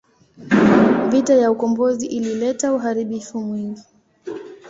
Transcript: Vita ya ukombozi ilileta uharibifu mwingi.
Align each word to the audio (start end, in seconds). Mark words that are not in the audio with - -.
Vita 1.09 1.33
ya 1.33 1.51
ukombozi 1.51 2.05
ilileta 2.05 2.73
uharibifu 2.73 3.41
mwingi. 3.41 3.81